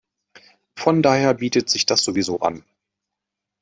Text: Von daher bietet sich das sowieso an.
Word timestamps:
Von 0.75 1.03
daher 1.03 1.35
bietet 1.35 1.69
sich 1.69 1.85
das 1.85 2.03
sowieso 2.03 2.39
an. 2.39 2.65